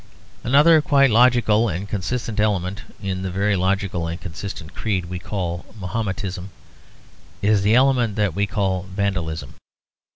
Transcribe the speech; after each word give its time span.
Another 0.43 0.81
quite 0.81 1.11
logical 1.11 1.69
and 1.69 1.87
consistent 1.87 2.39
element, 2.39 2.81
in 3.03 3.21
the 3.21 3.29
very 3.29 3.55
logical 3.55 4.07
and 4.07 4.19
consistent 4.19 4.73
creed 4.73 5.05
we 5.05 5.19
call 5.19 5.63
Mahometanism, 5.79 6.49
is 7.43 7.61
the 7.61 7.75
element 7.75 8.15
that 8.15 8.33
we 8.33 8.47
call 8.47 8.87
Vandalism. 8.89 9.53